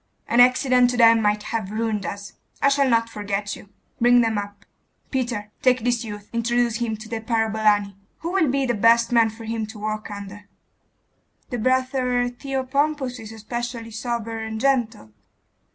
[0.27, 2.33] An accident to them might have ruined us.
[2.59, 3.69] I shall not forget you.
[3.99, 4.65] Bring them up.
[5.11, 7.95] Peter, take this youth, introduce him to the parabolani....
[8.21, 10.49] Who will be the best man for him to work under?'
[11.51, 15.11] 'The brother Theopompus is especially sober and gentle.